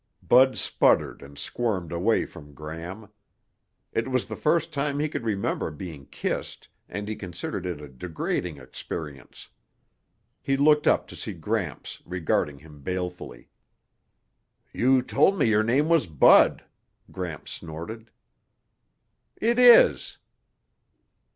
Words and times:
Bud 0.23 0.57
sputtered 0.57 1.21
and 1.21 1.37
squirmed 1.37 1.91
away 1.91 2.25
from 2.25 2.55
Gram. 2.55 3.09
It 3.93 4.07
was 4.07 4.25
the 4.25 4.35
first 4.35 4.73
time 4.73 4.97
he 4.97 5.07
could 5.07 5.23
remember 5.23 5.69
being 5.69 6.07
kissed 6.07 6.67
and 6.89 7.07
he 7.07 7.15
considered 7.15 7.67
it 7.67 7.79
a 7.79 7.87
degrading 7.87 8.57
experience. 8.57 9.49
He 10.41 10.57
looked 10.57 10.87
up 10.87 11.05
to 11.09 11.15
see 11.15 11.33
Gramps 11.33 12.01
regarding 12.03 12.57
him 12.57 12.81
balefully. 12.81 13.49
"You 14.73 15.03
told 15.03 15.37
me 15.37 15.45
your 15.45 15.61
name 15.61 15.87
was 15.87 16.07
Bud," 16.07 16.63
Gramps 17.11 17.51
snorted. 17.51 18.09
"It 19.37 19.59
is!" 19.59 20.17